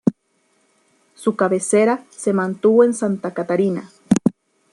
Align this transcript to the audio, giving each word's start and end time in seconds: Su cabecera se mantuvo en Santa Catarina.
Su 1.13 1.35
cabecera 1.35 2.03
se 2.09 2.33
mantuvo 2.33 2.83
en 2.83 2.95
Santa 2.95 3.35
Catarina. 3.35 3.91